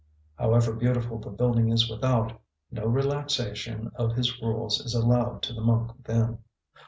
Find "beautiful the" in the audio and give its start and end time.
0.73-1.29